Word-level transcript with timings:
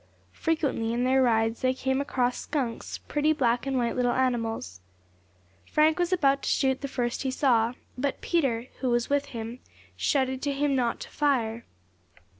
Frequently, 0.33 0.93
in 0.93 1.03
their 1.03 1.21
rides, 1.21 1.61
they 1.61 1.75
came 1.75 2.01
across 2.01 2.35
skunks, 2.39 2.97
pretty 2.97 3.33
black 3.33 3.67
and 3.67 3.77
white 3.77 3.95
little 3.95 4.13
animals. 4.13 4.81
Frank 5.71 5.99
was 5.99 6.11
about 6.11 6.41
to 6.41 6.49
shoot 6.49 6.81
the 6.81 6.87
first 6.87 7.21
he 7.21 7.29
saw, 7.29 7.73
but 7.95 8.19
Peter, 8.19 8.65
who 8.79 8.89
was 8.89 9.11
with 9.11 9.25
him, 9.25 9.59
shouted 9.95 10.41
to 10.41 10.53
him 10.53 10.75
not 10.75 10.99
to 11.01 11.09
fire. 11.11 11.65